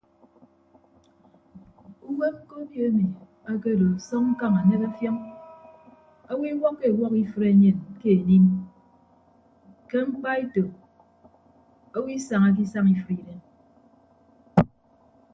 Uwem 2.09 2.35
ke 2.47 2.53
obio 2.61 2.83
emi 2.89 3.05
akedo 3.51 3.85
asọñ 3.97 4.23
ñkañ 4.31 4.53
anek 4.59 4.81
ọfiọñ 4.89 5.15
owo 6.31 6.43
iwọkkọ 6.53 6.83
ewọk 6.91 7.13
ifre 7.23 7.45
enyen 7.53 7.77
ke 7.99 8.09
enịm 8.19 8.45
ke 9.89 9.97
mkpaeto 10.07 10.63
owo 11.97 12.07
isañake 12.17 12.61
isañ 12.67 12.85
ifre 12.93 13.13
idem. 13.21 13.39